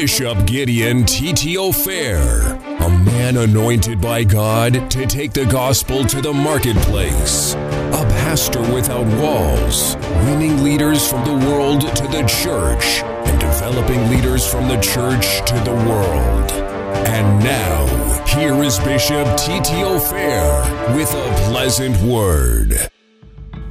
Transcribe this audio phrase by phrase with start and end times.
[0.00, 2.16] Bishop Gideon Titi Ofei,
[2.80, 9.04] a man anointed by God to take the gospel to the marketplace, a pastor without
[9.20, 15.44] walls, winning leaders from the world to the church, and developing leaders from the church
[15.48, 16.52] to the world.
[17.08, 22.88] And now, here is Bishop Titi Ofei with a pleasant word.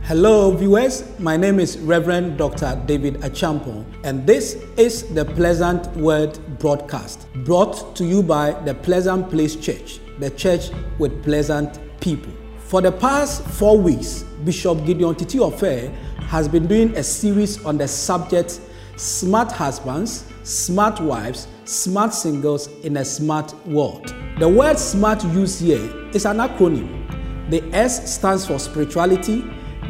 [0.07, 1.03] Hello, viewers.
[1.19, 2.81] My name is Reverend Dr.
[2.85, 9.29] David Achampo, and this is the Pleasant Word broadcast brought to you by the Pleasant
[9.29, 12.31] Place Church, the church with pleasant people.
[12.57, 15.93] For the past four weeks, Bishop Gideon Titi Ofei
[16.29, 18.61] has been doing a series on the subject
[18.95, 24.15] Smart Husbands, Smart Wives, Smart Singles in a Smart World.
[24.39, 27.03] The word smart used here is an acronym.
[27.49, 29.43] The S stands for spirituality,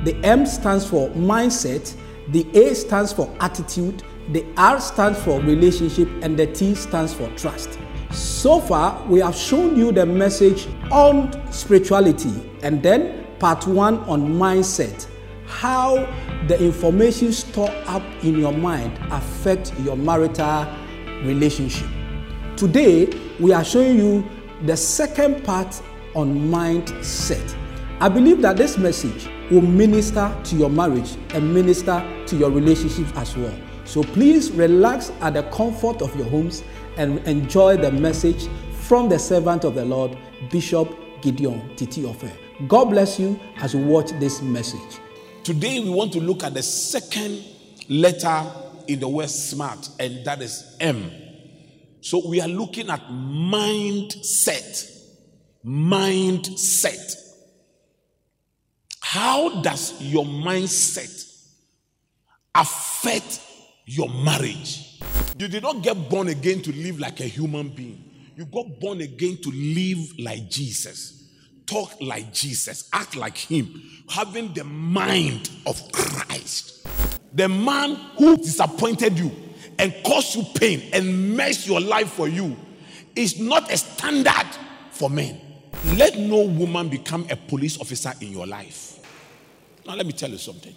[0.08, 1.94] the M stands for mindset,
[2.30, 7.30] the A stands for attitude, the R stands for relationship, and the T stands for
[7.32, 7.78] trust.
[8.14, 14.30] So far, we have shown you the message on spirituality and then part one on
[14.30, 15.10] mindset.
[15.46, 15.96] How
[16.48, 20.74] the information stored up in your mind affect your marital
[21.26, 21.90] relationship.
[22.56, 23.10] Today,
[23.42, 24.26] we are showing you
[24.66, 25.82] the second part
[26.16, 27.57] on mindset.
[28.00, 33.08] I believe that this message will minister to your marriage and minister to your relationship
[33.18, 33.58] as well.
[33.86, 36.64] So please relax at the comfort of your homes
[36.98, 38.48] and enjoy the message
[38.82, 40.16] from the servant of the Lord,
[40.52, 42.32] Bishop Gideon Titi Ofei.
[42.68, 45.00] God bless you as you watch this message.
[45.44, 47.44] Today we want to look at the second
[47.90, 48.44] letter
[48.88, 51.10] in the word smart, and that is M.
[52.02, 54.86] So we are looking at mindset.
[55.66, 57.27] Mindset.
[59.10, 61.32] How does your mindset
[62.54, 63.40] affect
[63.86, 65.00] your marriage?
[65.40, 68.04] You did not get born again to live like a human being.
[68.36, 71.24] You got born again to live like Jesus,
[71.66, 76.86] talk like Jesus, act like Him, having the mind of Christ.
[77.34, 79.32] The man who disappointed you
[79.80, 82.58] and caused you pain and messed your life for you
[83.16, 84.48] is not a standard
[84.92, 85.40] for men.
[85.96, 88.97] Let no woman become a police officer in your life.
[89.88, 90.76] Now, let me tell you something.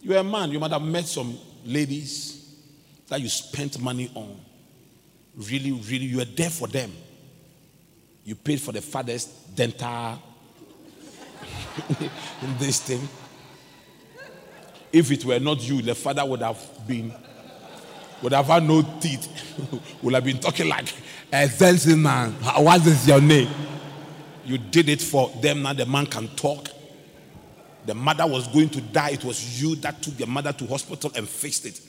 [0.00, 2.56] You're a man, you might have met some ladies
[3.08, 4.40] that you spent money on.
[5.36, 6.90] Really, really, you were there for them.
[8.24, 10.22] You paid for the father's dental
[12.00, 13.06] in this thing.
[14.90, 17.12] If it were not you, the father would have been,
[18.22, 19.28] would have had no teeth,
[20.02, 20.94] would have been talking like,
[21.30, 21.46] a
[21.94, 22.32] man.
[22.32, 23.50] What is your name?
[24.44, 25.62] You did it for them.
[25.62, 26.68] Now the man can talk.
[27.86, 29.10] The mother was going to die.
[29.10, 31.80] It was you that took the mother to hospital and fixed it.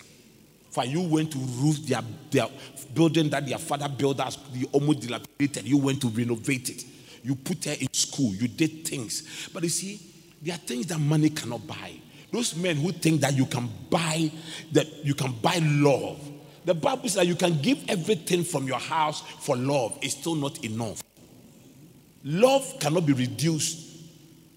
[0.70, 2.48] For you went to roof their, their
[2.94, 5.68] building that their father built us, the almost dilapidated.
[5.68, 6.86] You went to renovate it.
[7.24, 8.34] You put her in school.
[8.34, 9.50] You did things.
[9.54, 10.00] But you see,
[10.42, 11.92] there are things that money cannot buy.
[12.32, 14.32] Those men who think that you can buy
[14.72, 16.20] that you can buy love.
[16.64, 19.98] The Bible says that you can give everything from your house for love.
[20.02, 21.04] It's still not enough.
[22.24, 23.88] Love cannot be reduced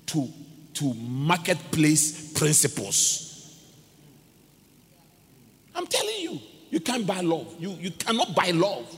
[0.07, 0.29] to,
[0.75, 3.25] to marketplace principles.
[5.75, 7.55] I'm telling you, you can't buy love.
[7.59, 8.95] You, you cannot buy love.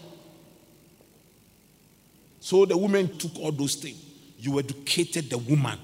[2.40, 4.02] So the woman took all those things.
[4.38, 5.78] You educated the woman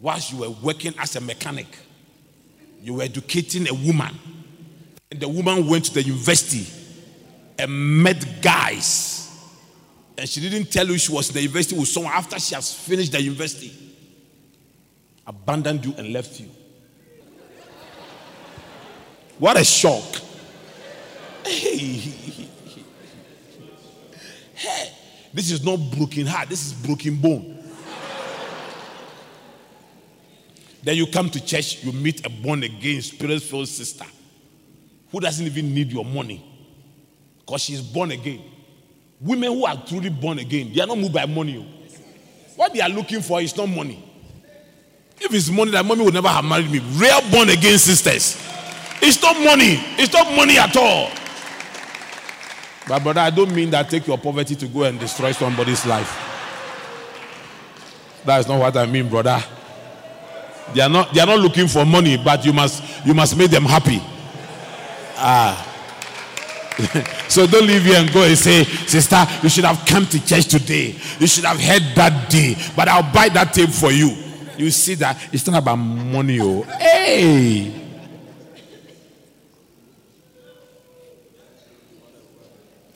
[0.00, 1.66] whilst you were working as a mechanic.
[2.82, 4.14] You were educating a woman.
[5.10, 6.66] And the woman went to the university
[7.58, 9.23] and met guys
[10.16, 12.72] and she didn't tell you she was in the university with someone after she has
[12.72, 13.72] finished the university,
[15.26, 16.48] abandoned you and left you.
[19.38, 20.04] What a shock.
[21.44, 21.96] Hey.
[24.54, 24.92] hey.
[25.32, 27.50] This is not broken heart, this is broken bone.
[30.84, 34.04] then you come to church, you meet a born again, spirit filled sister
[35.10, 36.44] who doesn't even need your money
[37.40, 38.42] because she's born again.
[39.20, 41.58] Women who are truly born again, they are not moved by money.
[41.58, 41.74] Oh.
[42.56, 44.02] What they are looking for is not money.
[45.20, 46.80] If it's money, that mommy would never have married me.
[46.80, 48.36] Real born again sisters.
[49.00, 49.78] It's not money.
[49.98, 51.10] It's not money at all.
[52.86, 56.30] But brother, I don't mean that take your poverty to go and destroy somebody's life.
[58.24, 59.42] That's not what I mean, brother.
[60.74, 63.50] They are not they are not looking for money, but you must you must make
[63.50, 64.00] them happy.
[65.16, 65.70] Ah.
[67.34, 70.46] So don't leave here and go and say, Sister, you should have come to church
[70.46, 70.94] today.
[71.18, 72.54] You should have heard that day.
[72.76, 74.14] But I'll buy that tape for you.
[74.56, 76.38] You see that it's not about money.
[76.40, 76.62] Oh.
[76.62, 77.74] Hey!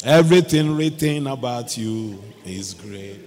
[0.05, 3.19] Everything written about you is great.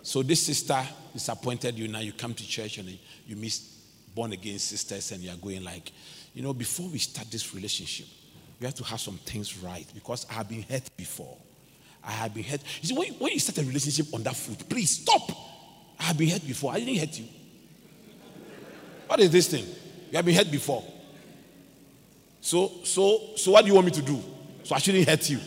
[0.00, 0.82] So this sister
[1.12, 1.88] disappointed you.
[1.88, 2.88] Now you come to church and
[3.26, 3.58] you miss
[4.14, 5.92] born again sisters, and you are going like,
[6.32, 8.06] you know, before we start this relationship,
[8.60, 11.36] we have to have some things right because I have been hurt before.
[12.02, 12.60] I have been hurt.
[12.80, 15.30] You see, when, when you start a relationship on that foot, please stop.
[15.98, 16.72] I have been hurt before.
[16.72, 17.26] I didn't hurt you.
[19.06, 19.64] What is this thing?
[20.10, 20.84] You have been hurt before.
[22.40, 24.22] So, so, so what do you want me to do?
[24.62, 25.40] So I shouldn't hurt you.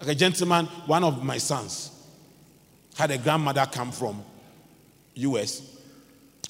[0.00, 1.90] Like a gentleman, one of my sons
[2.96, 4.22] had a grandmother come from
[5.14, 5.78] US.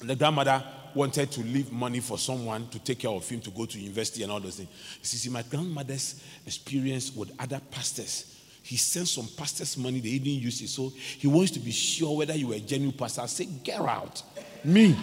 [0.01, 0.63] The grandmother
[0.95, 4.23] wanted to leave money for someone to take care of him to go to university
[4.23, 4.69] and all those things.
[4.99, 8.37] You see, my grandmother's experience with other pastors.
[8.63, 10.69] He sent some pastors money, they didn't use it.
[10.69, 13.21] So he wants to be sure whether you were a genuine pastor.
[13.21, 14.21] I say, get out.
[14.63, 14.95] Me.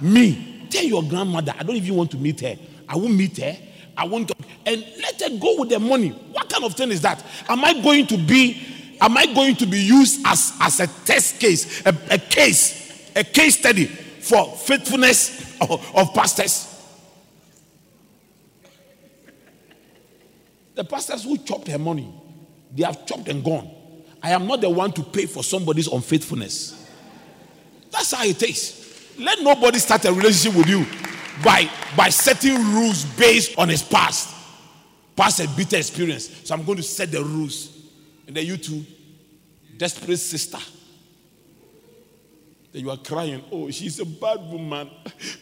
[0.00, 0.66] Me.
[0.70, 2.56] Tell your grandmother, I don't even want to meet her.
[2.88, 3.56] I won't meet her.
[3.96, 4.38] I won't talk.
[4.64, 6.10] And let her go with the money.
[6.10, 7.24] What kind of thing is that?
[7.48, 11.40] Am I going to be, am I going to be used as, as a test
[11.40, 16.66] case, a, a case, a case study for faithfulness of, of pastors?
[20.74, 22.12] The pastors who chopped her money,
[22.74, 23.70] they have chopped and gone.
[24.22, 26.88] I am not the one to pay for somebody's unfaithfulness.
[27.90, 29.14] That's how it is.
[29.18, 30.86] Let nobody start a relationship with you
[31.44, 34.34] by, by setting rules based on his past.
[35.16, 36.30] Past a bitter experience.
[36.44, 37.76] So I'm going to set the rules.
[38.26, 38.84] And then you two,
[39.76, 40.58] desperate sister.
[42.72, 44.90] Then you are crying, oh, she's a bad woman.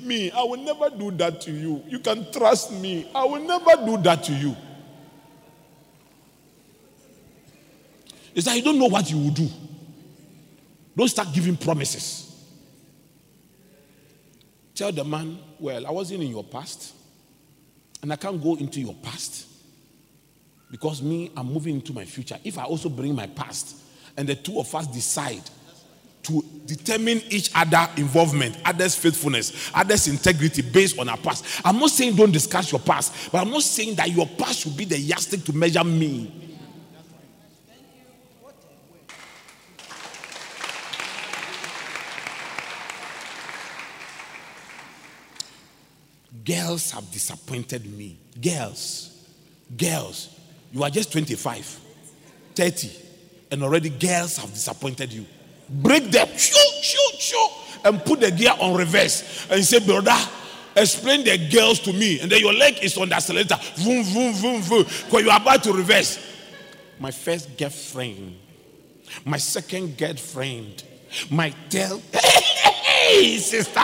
[0.00, 1.82] Me, I will never do that to you.
[1.86, 3.10] You can trust me.
[3.14, 4.56] I will never do that to you.
[8.34, 9.48] It's that you don't know what you will do.
[10.96, 12.24] Don't start giving promises.
[14.74, 16.94] Tell the man, well, I wasn't in your past,
[18.00, 19.48] and I can't go into your past
[20.70, 22.38] because me, I'm moving into my future.
[22.44, 23.76] If I also bring my past,
[24.16, 25.42] and the two of us decide
[26.24, 31.44] to determine each other involvement, others' faithfulness, others' integrity based on our past.
[31.64, 34.76] I'm not saying don't discuss your past, but I'm not saying that your past should
[34.76, 36.48] be the yardstick to measure me.
[46.44, 48.18] Girls have disappointed me.
[48.40, 49.28] Girls,
[49.76, 50.34] girls,
[50.72, 51.80] you are just 25,
[52.54, 52.90] 30,
[53.50, 55.26] and already girls have disappointed you.
[55.68, 57.50] Break them, shoot, shoot, shoot,
[57.84, 60.16] and put the gear on reverse and say, brother,
[60.76, 62.20] explain the girls to me.
[62.20, 63.56] And then your leg is on the accelerator.
[63.76, 64.84] Vroom, vroom, vroom, vroom.
[64.84, 66.18] Because you are about to reverse.
[66.98, 68.36] My first girlfriend,
[69.24, 70.84] my second girlfriend,
[71.30, 73.80] my tell, hey, sister.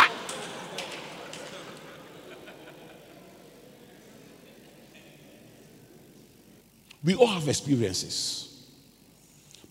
[7.05, 8.54] We all have experiences.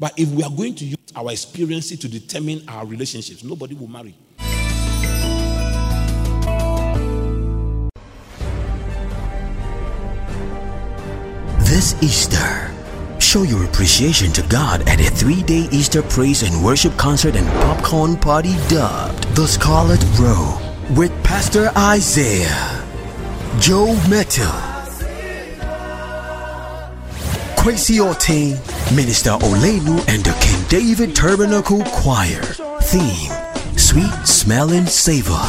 [0.04, 3.88] But if we are going to use our experiences to determine our relationships, nobody will
[3.88, 4.14] marry.
[11.60, 12.70] This Easter,
[13.22, 17.48] show your appreciation to God at a three day Easter praise and worship concert and
[17.64, 20.60] popcorn party dubbed The Scarlet Row
[20.98, 22.84] with Pastor Isaiah,
[23.58, 24.73] Joe Mettle,
[27.64, 28.58] Kwesi Ortain,
[28.94, 32.42] Minister Olelu, and the King David Tabernacle Choir.
[32.82, 33.32] Theme
[33.78, 35.40] Sweet Smelling Savor.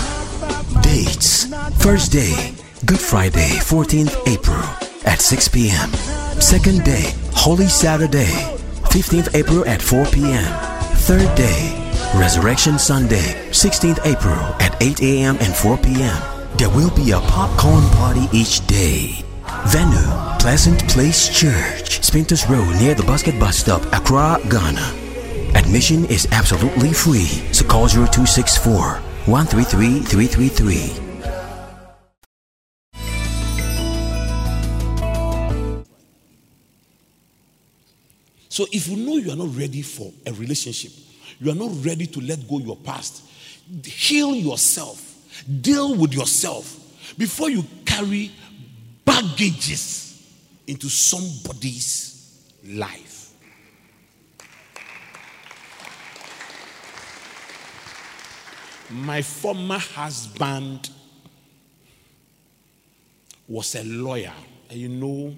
[0.81, 1.47] Dates
[1.83, 2.55] First day,
[2.87, 4.63] Good Friday, 14th April
[5.05, 5.91] at 6 p.m.
[6.41, 8.31] Second day, Holy Saturday,
[8.95, 10.45] 15th April at 4 p.m.
[11.09, 15.37] Third day, Resurrection Sunday, 16th April at 8 a.m.
[15.41, 16.57] and 4 p.m.
[16.59, 19.25] There will be a popcorn party each day.
[19.67, 24.95] Venue, Pleasant Place Church, Spintex Road near the Basket Bus Stop, Accra, Ghana.
[25.55, 30.77] Admission is absolutely free, so call 0264 133 333.
[38.51, 40.93] So if you know you are not ready for a relationship,
[41.41, 43.25] you are not ready to let go your past,
[43.83, 45.25] heal yourself,
[45.63, 48.31] deal with yourself before you carry
[49.07, 50.05] baggages
[50.67, 52.15] into somebody's
[52.65, 53.33] life.
[58.91, 60.91] My former husband
[63.49, 64.33] was a lawyer,
[64.71, 65.35] and you know,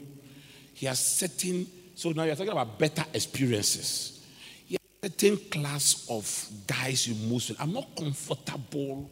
[0.74, 1.66] he has certain.
[1.94, 4.24] So now you're talking about better experiences.
[4.66, 7.60] He has certain class of guys you move with.
[7.60, 9.08] I'm not comfortable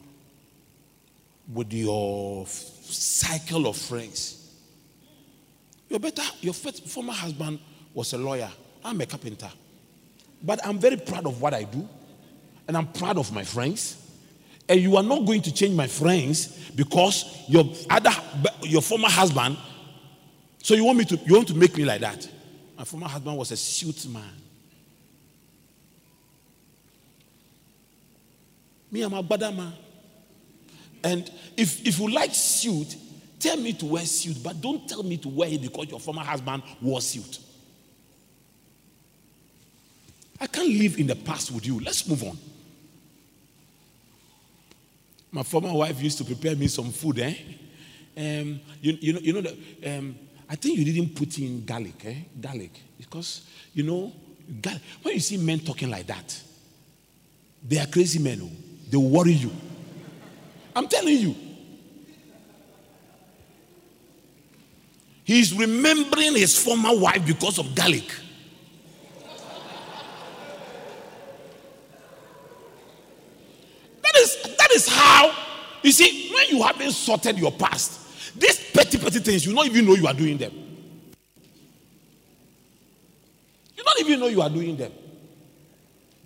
[1.53, 4.44] with your cycle of friends.
[5.95, 7.61] Your better, your first, former husband
[7.95, 8.51] was a lawyer.
[8.83, 9.49] I'm a carpenter.
[10.43, 11.89] But I'm very proud of what I do.
[12.67, 14.05] And I'm proud of my friends.
[14.69, 18.11] And you are not going to change my friends because your other
[18.63, 19.57] your former husband.
[20.65, 22.29] So you want me to you want to make me like that?
[22.77, 24.25] My former husband was a suit man.
[28.91, 29.71] Me, I'm a badama.
[31.05, 32.97] And if if you like suit,
[33.39, 36.23] tell me to wear suit, but don't tell me to wear it because your former
[36.23, 37.39] husband wore suit.
[40.41, 41.81] I can't live in the past with you.
[41.81, 42.39] Let's move on.
[45.31, 47.35] My former wife used to prepare me some food, eh?
[48.17, 50.15] Um, you, you know, you know that, um,
[50.49, 52.15] I think you didn't put in garlic, eh?
[52.41, 52.71] Garlic.
[52.99, 54.13] Because, you know,
[54.61, 56.41] garlic, when you see men talking like that,
[57.67, 58.41] they are crazy men.
[58.45, 58.51] Oh.
[58.91, 59.51] They worry you.
[60.77, 61.35] I'm telling you.
[65.25, 68.15] He's remembering his former wife because of garlic.
[74.03, 75.35] That is, that is how,
[75.83, 79.87] you see, when you haven't sorted your past, these petty, petty things, you don't even
[79.87, 80.53] know you are doing them.
[83.77, 84.93] You don't even know you are doing them.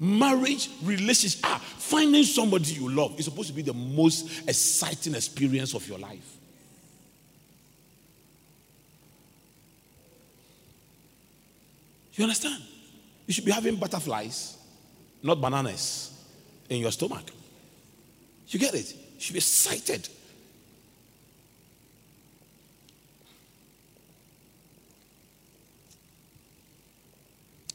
[0.01, 5.75] Marriage, relationship, ah, finding somebody you love is supposed to be the most exciting experience
[5.75, 6.38] of your life.
[12.19, 12.61] You understand?
[13.29, 14.59] You should be having butterflies,
[15.23, 16.11] not bananas,
[16.69, 17.31] in your stomach.
[18.49, 18.93] You get it?
[18.93, 20.09] You should be excited.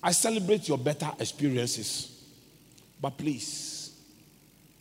[0.04, 2.26] I celebrate your better experiences.
[3.02, 3.94] But please,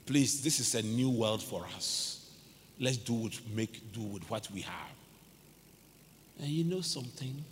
[0.04, 2.28] please, this is a new world for us.
[2.80, 4.90] Let's do what make do with what we have.
[6.40, 7.44] And you know something?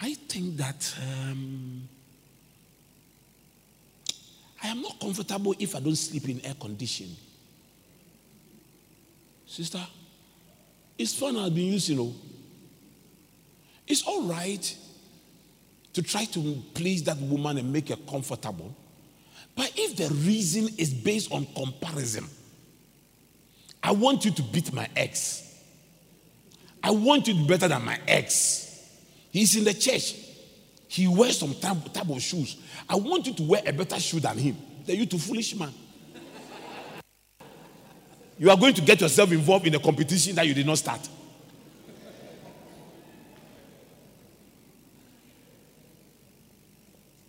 [0.00, 1.88] I think that um,
[4.62, 7.14] I am not comfortable if I don't sleep in air condition.
[9.46, 9.80] Sister,
[10.96, 12.14] it's fun I've been using, you know.
[13.86, 14.76] It's all right
[15.92, 18.74] to try to please that woman and make her comfortable.
[19.56, 22.24] But if the reason is based on comparison,
[23.82, 25.46] I want you to beat my ex.
[26.82, 28.69] I want you to be better than my ex.
[29.30, 30.14] He's in the church.
[30.88, 32.56] He wears some type, of shoes.
[32.88, 34.56] I want you to wear a better shoe than him.
[34.84, 35.72] Then you to foolish man.
[38.38, 41.08] You are going to get yourself involved in a competition that you did not start.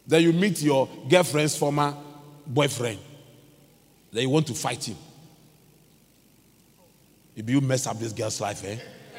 [0.08, 1.96] Then you meet your girlfriend's former
[2.48, 3.00] boyfriend.
[4.12, 4.98] Then you want to fight him.
[7.36, 8.78] If you mess up this girl's life, eh?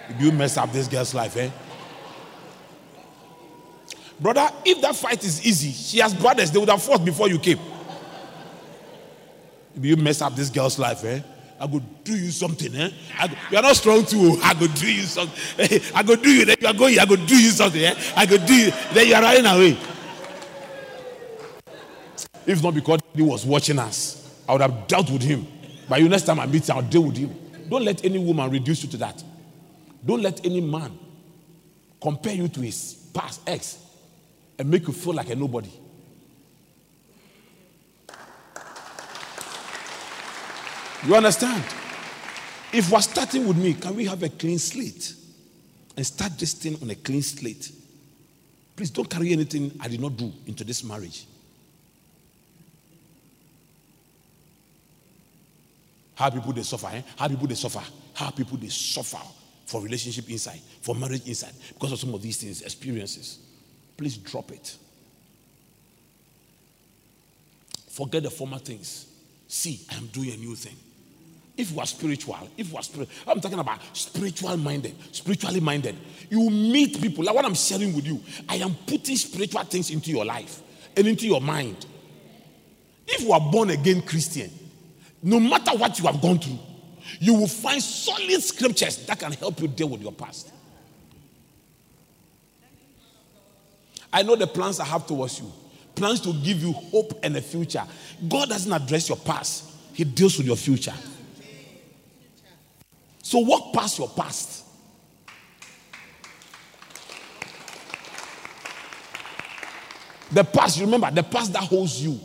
[0.09, 1.51] If you mess up this girl's life, eh?
[4.21, 7.39] Brother, if that fight is easy, she has brothers, they would have fought before you
[7.39, 7.59] came.
[9.75, 11.21] If you mess up this girl's life, eh?
[11.59, 12.91] I go do you something, eh?
[13.21, 14.39] Go, you are not strong too.
[14.43, 15.81] I go do you something.
[15.95, 16.45] I go do you.
[16.45, 16.99] Then you are going.
[16.99, 17.95] I go do you something, eh?
[18.17, 18.73] I go do you.
[18.93, 19.79] Then you are running away.
[22.47, 25.47] If not because he was watching us, I would have dealt with him.
[25.89, 27.35] But you next time I meet him, I'll deal with him.
[27.69, 29.23] Don't let any woman reduce you to that.
[30.05, 30.99] Don't let any man
[32.01, 33.79] compare you to his past ex
[34.59, 35.73] and make you feel like a nobody.
[41.07, 41.65] You understand?
[42.73, 45.15] If we're starting with me, can we have a clean slate
[45.97, 47.73] and start this thing on a clean slate?
[48.77, 51.27] Please don't carry anything I did not do into this marriage.
[56.15, 57.03] How people they suffer, eh?
[57.17, 57.83] How people they suffer,
[58.15, 59.19] how people they suffer
[59.67, 63.39] for relationship inside, for marriage inside, because of some of these things, experiences.
[64.03, 64.77] Please drop it.
[67.89, 69.07] Forget the former things.
[69.47, 70.75] See, I am doing a new thing.
[71.57, 75.97] If you are spiritual, if you are spiritual, I'm talking about spiritual minded, spiritually minded.
[76.29, 78.21] You meet people, like what I'm sharing with you.
[78.49, 80.61] I am putting spiritual things into your life
[80.97, 81.87] and into your mind.
[83.07, 84.51] If you are born again Christian,
[85.23, 86.59] no matter what you have gone through,
[87.21, 90.53] you will find solid scriptures that can help you deal with your past.
[94.13, 95.51] I know the plans I have towards you
[95.95, 97.85] plans to give you hope and a future.
[98.29, 100.95] God doesn't address your past, He deals with your future.
[103.23, 104.65] So walk past your past.
[110.33, 112.19] The past, remember, the past that holds you.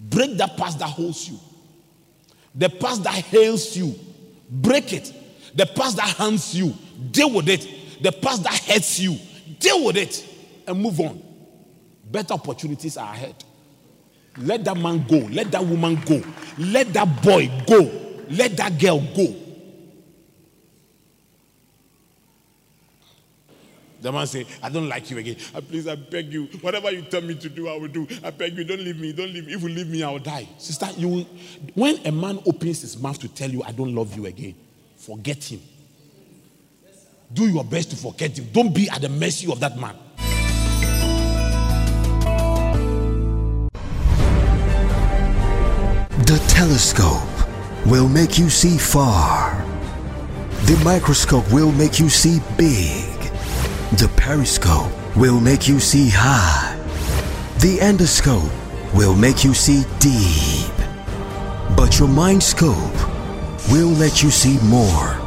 [0.00, 1.38] Break that past that holds you.
[2.54, 3.94] The past that hails you.
[4.50, 5.12] Break it.
[5.54, 6.74] The past that hands you.
[7.10, 8.02] deal with it.
[8.02, 9.18] The past that hurts you,
[9.58, 10.24] deal with it
[10.66, 11.22] and move on.
[12.10, 13.44] Better opportunities are ahead.
[14.38, 15.18] Let that man go.
[15.30, 16.22] Let that woman go.
[16.58, 17.90] Let that boy go.
[18.30, 19.34] Let that girl go.
[24.00, 25.36] The man say, I don't like you again.
[25.52, 26.44] Uh, please, I beg you.
[26.60, 28.06] Whatever you tell me to do, I will do.
[28.22, 29.12] I beg you, don't leave me.
[29.12, 29.54] Don't leave me.
[29.54, 30.48] If you leave me, I will die.
[30.56, 31.26] Sister, you will,
[31.74, 34.54] when a man opens his mouth to tell you, I don't love you again,
[34.96, 35.60] forget him.
[37.32, 38.48] Do your best to forget him.
[38.52, 39.94] Don't be at the mercy of that man.
[46.24, 47.28] The telescope
[47.86, 49.64] will make you see far.
[50.64, 53.14] The microscope will make you see big.
[53.92, 56.76] The periscope will make you see high.
[57.60, 58.50] The endoscope
[58.94, 60.74] will make you see deep.
[61.76, 62.76] But your mind scope
[63.70, 65.17] will let you see more.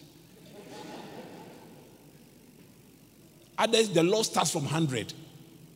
[3.58, 5.14] Others, the law starts from 100.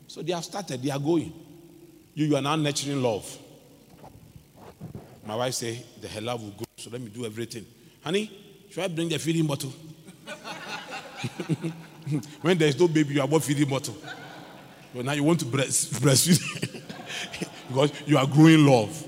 [0.08, 1.34] So they have started, they are going.
[2.14, 3.38] You, you are now nurturing love.
[5.26, 7.66] My wife say the her love will grow, so let me do everything.
[8.04, 8.32] Honey,
[8.70, 9.74] should I bring the feeding bottle?
[12.42, 13.96] when there's no baby, you are about feeding bottle.
[14.94, 16.82] But now you want to breast, breastfeed
[17.68, 19.08] because you are growing love.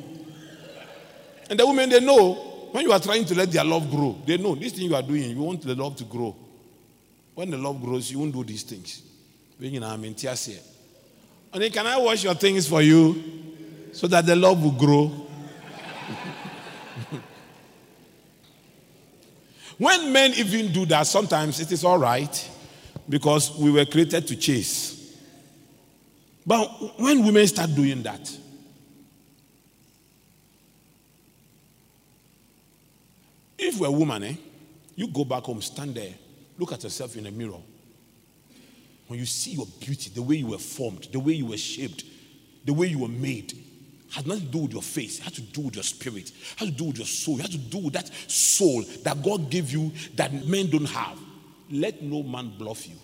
[1.49, 2.44] And the women, they know
[2.75, 5.01] when you are trying to let their love grow, they know this thing you are
[5.01, 6.35] doing, you want the love to grow.
[7.33, 9.01] When the love grows, you won't do these things.
[9.57, 9.79] Here.
[11.53, 13.23] Honey, can I wash your things for you
[13.93, 15.07] so that the love will grow?
[19.77, 22.49] when men even do that, sometimes it is all right
[23.07, 25.17] because we were created to chase.
[26.45, 28.37] But when women start doing that,
[33.75, 34.35] If you're a woman, eh,
[34.95, 36.13] you go back home, stand there,
[36.57, 37.59] look at yourself in a mirror.
[39.07, 42.05] When you see your beauty, the way you were formed, the way you were shaped,
[42.63, 43.51] the way you were made,
[44.11, 45.19] has nothing to do with your face.
[45.19, 46.29] It has to do with your spirit.
[46.29, 47.35] It has to do with your soul.
[47.37, 51.19] It has to do with that soul that God gave you that men don't have.
[51.69, 52.95] Let no man bluff you.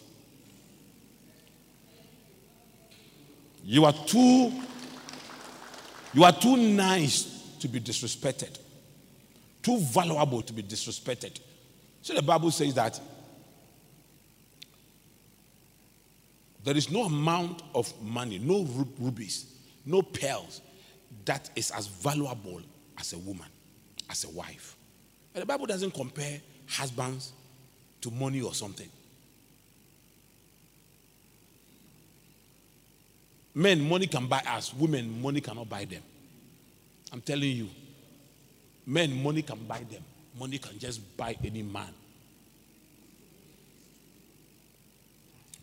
[3.65, 4.53] You are too
[6.13, 8.60] you are too nice to be disrespected
[9.61, 11.39] too valuable to be disrespected.
[12.01, 12.99] So the Bible says that
[16.63, 18.63] there is no amount of money, no
[18.99, 19.45] rubies,
[19.85, 20.61] no pearls
[21.25, 22.61] that is as valuable
[22.99, 23.47] as a woman,
[24.09, 24.75] as a wife.
[25.33, 27.33] But the Bible doesn't compare husbands
[28.01, 28.89] to money or something.
[33.53, 34.73] Men, money can buy us.
[34.73, 36.01] Women, money cannot buy them.
[37.11, 37.69] I'm telling you.
[38.91, 40.03] Men, money can buy them.
[40.37, 41.93] Money can just buy any man.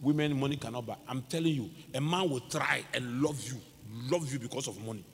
[0.01, 0.97] Women, money cannot buy.
[1.07, 3.61] I'm telling you, a man will try and love you,
[4.11, 5.05] love you because of money.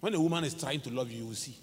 [0.00, 1.54] When a woman is trying to love you, you will see.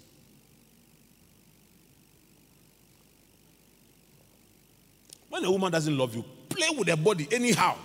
[5.28, 7.76] When a woman doesn't love you, play with her body anyhow.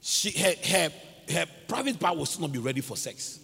[0.00, 0.90] She, her, her,
[1.32, 3.40] her private part will still not be ready for sex.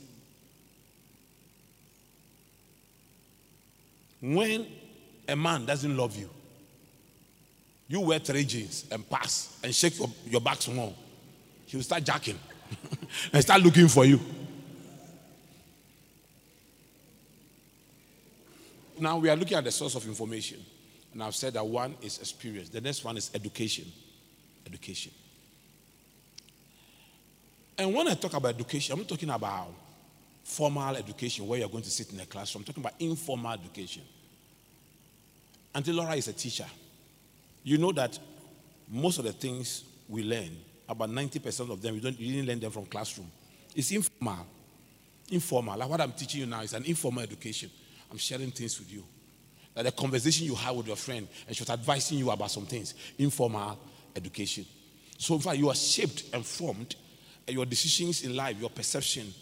[4.20, 4.66] When
[5.26, 6.28] a man doesn't love you,
[7.88, 10.94] you wear three jeans and pass and shake your, your back small,
[11.66, 12.38] he will start jacking
[13.32, 14.20] and start looking for you.
[18.98, 20.58] Now we are looking at the source of information.
[21.12, 22.68] And I've said that one is experience.
[22.68, 23.90] The next one is education.
[24.66, 25.12] Education.
[27.78, 29.72] And when I talk about education, I'm talking about
[30.50, 32.62] formal education where you're going to sit in a classroom.
[32.62, 34.02] I'm talking about informal education.
[35.74, 36.66] Auntie Laura is a teacher.
[37.62, 38.18] You know that
[38.88, 40.50] most of the things we learn,
[40.88, 43.30] about 90% of them, you, don't, you didn't learn them from classroom.
[43.74, 44.46] It's informal.
[45.30, 45.78] Informal.
[45.78, 47.70] Like what I'm teaching you now is an informal education.
[48.10, 49.04] I'm sharing things with you.
[49.74, 52.94] That the conversation you have with your friend and she's advising you about some things.
[53.18, 53.78] Informal
[54.16, 54.66] education.
[55.16, 56.96] So far, you are shaped and formed,
[57.46, 59.32] and your decisions in life, your perception,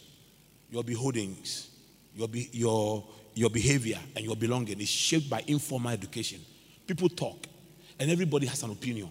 [0.70, 1.68] your beholdings,
[2.14, 6.40] your, be, your, your behavior, and your belonging is shaped by informal education.
[6.86, 7.46] People talk,
[7.98, 9.10] and everybody has an opinion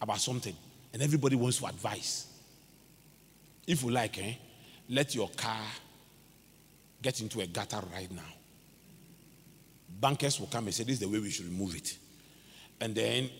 [0.00, 0.54] about something,
[0.92, 2.26] and everybody wants to advise.
[3.66, 4.34] If you like, eh,
[4.88, 5.60] let your car
[7.00, 8.22] get into a gutter right now.
[10.00, 11.98] Bankers will come and say, This is the way we should remove it.
[12.80, 13.30] And then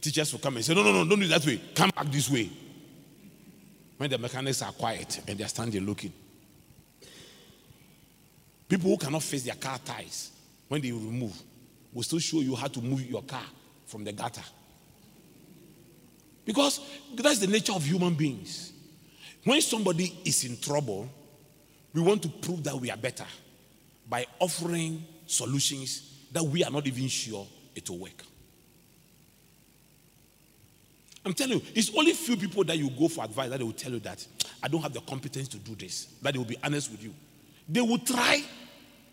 [0.00, 1.60] teachers will come and say, No, no, no, don't do it that way.
[1.74, 2.50] Come back this way.
[3.96, 6.12] When the mechanics are quiet and they're standing looking.
[8.74, 10.32] People who cannot face their car tires,
[10.66, 11.40] when they remove,
[11.92, 13.44] will still show you how to move your car
[13.86, 14.42] from the gutter.
[16.44, 16.80] Because
[17.14, 18.72] that's the nature of human beings.
[19.44, 21.08] When somebody is in trouble,
[21.92, 23.26] we want to prove that we are better
[24.08, 28.24] by offering solutions that we are not even sure it will work.
[31.24, 33.70] I'm telling you, it's only few people that you go for advice that they will
[33.70, 34.26] tell you that
[34.60, 36.06] I don't have the competence to do this.
[36.22, 37.14] That they will be honest with you.
[37.68, 38.42] They will try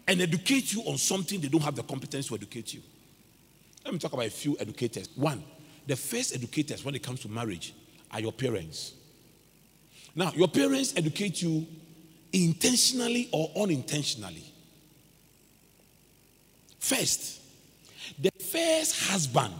[0.08, 2.82] and educate you on something they don't have the competence to educate you.
[3.86, 5.10] Let me talk about a few educators.
[5.16, 5.44] One,
[5.88, 7.74] the first educators when it comes to marriage
[8.12, 8.94] are your parents.
[10.16, 11.66] Now, your parents educate you
[12.34, 14.44] intentionally or unintentionally.
[16.80, 17.42] First,
[18.20, 19.54] the first husband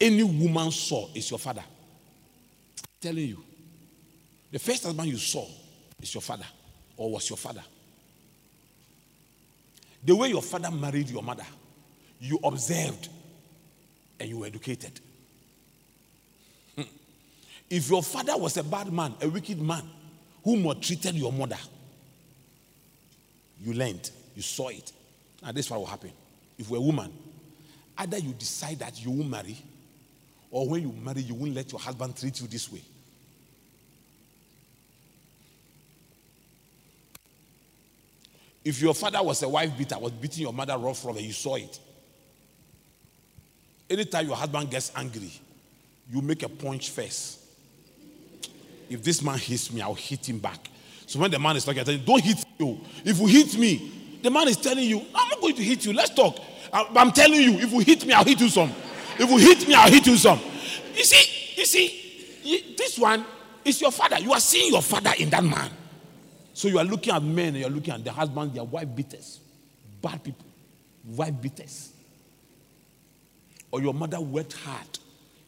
[0.00, 1.62] any woman saw is your father.
[1.62, 3.42] I'm telling you.
[4.52, 5.46] The first husband you saw
[6.00, 6.46] is your father
[6.96, 7.62] or was your father.
[10.06, 11.44] The way your father married your mother,
[12.20, 13.08] you observed
[14.20, 15.00] and you were educated.
[16.76, 16.84] Hmm.
[17.68, 19.82] If your father was a bad man, a wicked man
[20.44, 21.58] who maltreated your mother,
[23.60, 24.92] you learned, you saw it.
[25.42, 26.12] Now, this is what will happen.
[26.56, 27.12] If you're a woman,
[27.98, 29.58] either you decide that you will marry,
[30.52, 32.82] or when you marry, you won't let your husband treat you this way.
[38.66, 41.32] If your father was a wife beater, was beating your mother rough from and you
[41.32, 41.78] saw it.
[43.88, 45.30] Anytime your husband gets angry,
[46.10, 47.38] you make a punch first.
[48.90, 50.68] If this man hits me, I'll hit him back.
[51.06, 52.80] So when the man is talking, I tell him, don't hit you.
[53.04, 55.92] If you hit me, the man is telling you, I'm not going to hit you.
[55.92, 56.36] Let's talk.
[56.72, 58.72] I'm telling you, if you hit me, I'll hit you some.
[59.16, 60.40] If you hit me, I'll hit you some.
[60.92, 63.24] You see, you see, this one
[63.64, 64.18] is your father.
[64.18, 65.70] You are seeing your father in that man.
[66.56, 69.40] So you are looking at men and you're looking at the husbands, their wife beaters,
[70.00, 70.46] bad people,
[71.04, 71.92] wife beaters.
[73.70, 74.98] Or your mother worked hard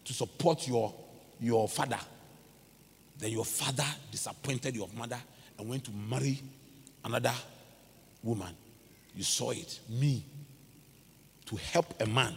[0.05, 0.95] to support your,
[1.41, 1.99] your father.
[3.19, 5.17] Then your father disappointed your mother
[5.59, 6.43] and went to marry
[7.03, 7.33] another
[8.23, 8.55] woman.
[9.15, 9.81] You saw it.
[9.89, 10.23] Me.
[11.47, 12.37] To help a man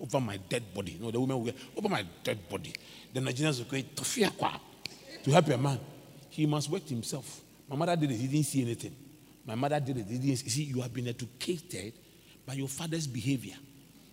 [0.00, 0.96] over my dead body.
[0.98, 2.72] No, the woman will get over my dead body.
[3.12, 3.86] The Nigerians will go
[5.24, 5.78] to help a man.
[6.30, 7.42] He must work himself.
[7.68, 8.96] My mother did it, he didn't see anything.
[9.44, 10.64] My mother did it, he didn't see.
[10.64, 11.92] You have been educated
[12.46, 13.56] by your father's behavior.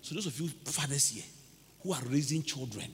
[0.01, 1.23] So, those of you fathers here
[1.81, 2.85] who are raising children,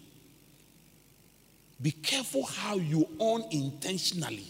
[1.81, 4.45] be careful how you unintentionally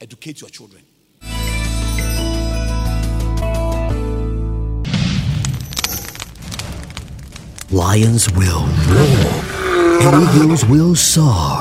[0.00, 0.82] educate your children.
[7.70, 9.48] Lions will roar
[10.00, 11.57] and eagles will soar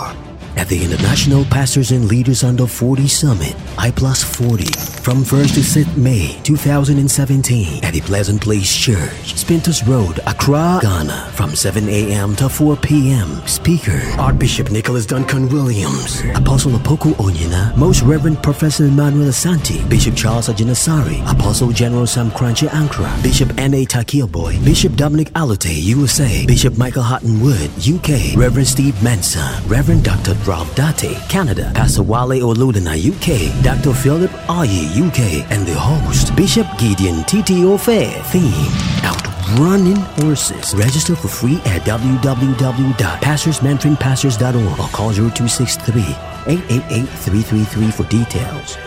[0.58, 4.66] at the International Pastors and Leaders Under 40 Summit, I Plus 40,
[5.02, 11.32] from 1st to 6th May 2017 at the Pleasant Place Church, Spintex Road, Accra, Ghana,
[11.34, 12.36] from 7 a.m.
[12.38, 13.28] to 4 p.m.
[13.48, 20.48] Speaker, Archbishop Nicholas Duncan Williams, Apostle Opoku Onyina, Most Reverend Professor Emmanuel Asante, Bishop Charles
[20.50, 23.86] Agyinasare, Apostle General Sam Korankye Ankrah, Bishop N.A.
[24.28, 30.34] Boy, Bishop Dominic Allotey, USA, Bishop Michael Houghton Wood, UK, Reverend Steve Mensah, Reverend Dr.
[30.48, 33.94] Ralph Datte, Canada, Pastor Wale Oludana, UK, Dr.
[33.94, 38.24] Philip Ayi, UK, and the host, Bishop Gideon Titi Ofei.
[38.32, 38.72] Theme,
[39.04, 40.74] Outrunning horses.
[40.74, 46.02] Register for free at www.pastorsmentoringpastors.org or call 0263
[46.48, 48.78] 888 333 for details.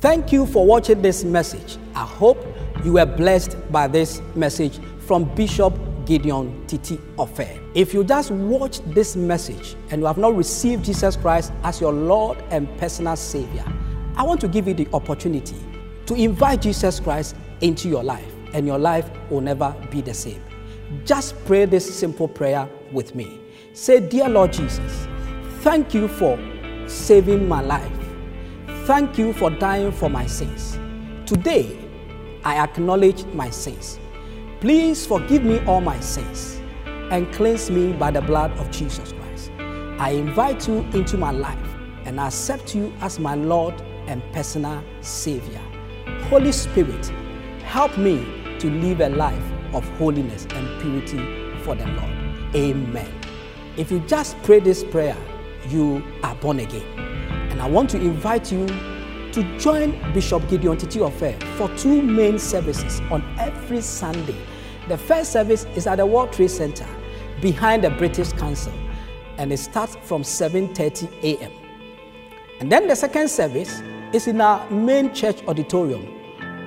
[0.00, 1.78] Thank you for watching this message.
[1.94, 2.44] I hope
[2.84, 5.72] you were blessed by this message from Bishop
[6.12, 7.58] Gideon Titi Ofei.
[7.74, 11.94] If you just watched this message and you have not received Jesus Christ as your
[11.94, 13.64] Lord and personal Savior,
[14.14, 15.56] I want to give you the opportunity
[16.04, 20.42] to invite Jesus Christ into your life, and your life will never be the same.
[21.06, 23.40] Just pray this simple prayer with me.
[23.72, 25.06] Say, Dear Lord Jesus,
[25.60, 26.38] thank you for
[26.88, 27.90] saving my life.
[28.84, 30.78] Thank you for dying for my sins.
[31.24, 31.74] Today,
[32.44, 33.98] I acknowledge my sins.
[34.62, 36.60] Please forgive me all my sins
[37.10, 39.50] and cleanse me by the blood of Jesus Christ.
[39.98, 41.58] I invite you into my life
[42.04, 43.74] and accept you as my Lord
[44.06, 45.60] and personal Savior.
[46.28, 47.06] Holy Spirit,
[47.64, 48.24] help me
[48.60, 49.42] to live a life
[49.74, 52.54] of holiness and purity for the Lord.
[52.54, 53.12] Amen.
[53.76, 55.16] If you just pray this prayer,
[55.70, 56.86] you are born again.
[57.50, 58.68] And I want to invite you
[59.32, 64.36] to join Bishop Gideon Titi Ofei for two main services on every Sunday.
[64.88, 66.86] The first service is at the World Trade Center
[67.40, 68.72] behind the British Council
[69.38, 71.52] and it starts from 7:30 a.m.
[72.58, 73.80] And then the second service
[74.12, 76.06] is in our main church auditorium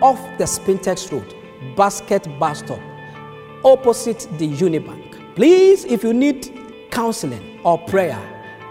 [0.02, 1.36] off the Spintex Road,
[1.76, 2.80] Basket Bus Stop,
[3.66, 5.36] opposite the Unibank.
[5.36, 6.54] Please, if you need
[6.92, 8.20] counseling or prayer,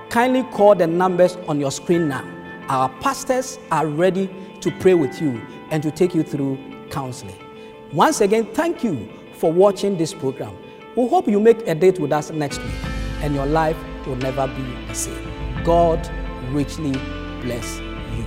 [0.08, 2.24] kindly call the numbers on your screen now.
[2.68, 4.30] Our pastors are ready
[4.60, 5.38] to pray with you
[5.70, 7.36] and to take you through counseling.
[7.92, 9.08] Once again, thank you
[9.44, 10.56] for watching this program.
[10.96, 12.72] We hope you make a date with us next week
[13.20, 13.76] and your life
[14.06, 15.62] will never be the same.
[15.62, 16.00] God
[16.48, 16.92] richly
[17.42, 18.24] bless you.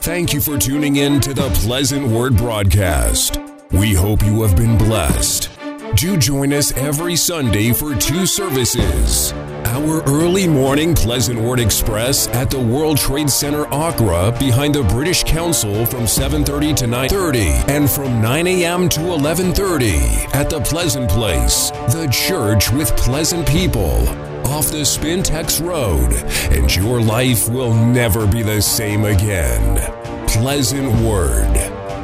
[0.00, 3.40] Thank you for tuning in to the Pleasant Word broadcast.
[3.70, 5.48] We hope you have been blessed.
[5.94, 9.32] Do join us every Sunday for two services.
[9.72, 15.24] Our early morning Pleasant Word Express at the World Trade Center Accra behind the British
[15.24, 18.86] Council from 7:30 to 9:30 and from 9 a.m.
[18.90, 24.06] to 11:30 at the Pleasant Place, the church with pleasant people
[24.44, 26.12] off the Spintex Road,
[26.54, 29.80] and your life will never be the same again.
[30.26, 31.54] Pleasant Word,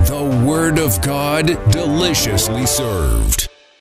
[0.07, 3.58] the Word of God deliciously served.